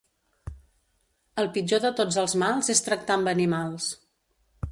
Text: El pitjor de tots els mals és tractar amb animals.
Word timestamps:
El 1.43 1.49
pitjor 1.57 1.83
de 1.83 1.91
tots 2.01 2.17
els 2.23 2.35
mals 2.45 2.73
és 2.77 2.83
tractar 2.87 3.17
amb 3.19 3.33
animals. 3.35 3.93